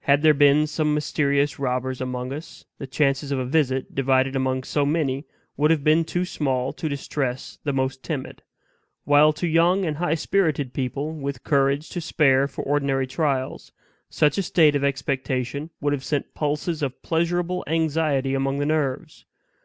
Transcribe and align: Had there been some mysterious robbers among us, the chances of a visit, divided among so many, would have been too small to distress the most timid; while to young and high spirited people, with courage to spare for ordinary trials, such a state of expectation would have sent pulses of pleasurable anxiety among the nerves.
Had 0.00 0.22
there 0.22 0.34
been 0.34 0.66
some 0.66 0.92
mysterious 0.92 1.60
robbers 1.60 2.00
among 2.00 2.32
us, 2.32 2.64
the 2.78 2.86
chances 2.88 3.30
of 3.30 3.38
a 3.38 3.44
visit, 3.44 3.94
divided 3.94 4.34
among 4.34 4.64
so 4.64 4.84
many, 4.84 5.24
would 5.56 5.70
have 5.70 5.84
been 5.84 6.02
too 6.04 6.24
small 6.24 6.72
to 6.72 6.88
distress 6.88 7.60
the 7.62 7.72
most 7.72 8.02
timid; 8.02 8.42
while 9.04 9.32
to 9.32 9.46
young 9.46 9.84
and 9.84 9.98
high 9.98 10.16
spirited 10.16 10.72
people, 10.74 11.12
with 11.12 11.44
courage 11.44 11.90
to 11.90 12.00
spare 12.00 12.48
for 12.48 12.64
ordinary 12.64 13.06
trials, 13.06 13.70
such 14.10 14.36
a 14.36 14.42
state 14.42 14.74
of 14.74 14.82
expectation 14.82 15.70
would 15.80 15.92
have 15.92 16.02
sent 16.02 16.34
pulses 16.34 16.82
of 16.82 17.00
pleasurable 17.04 17.62
anxiety 17.68 18.34
among 18.34 18.58
the 18.58 18.66
nerves. 18.66 19.26